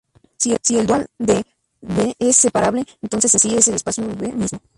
Si 0.35 0.55
el 0.77 0.87
dual 0.87 1.05
de 1.19 1.43
"V" 1.81 2.15
es 2.17 2.35
separable, 2.35 2.85
entonces 3.03 3.35
así 3.35 3.53
es 3.55 3.67
el 3.67 3.75
espacio 3.75 4.03
"V" 4.07 4.33
mismo. 4.33 4.59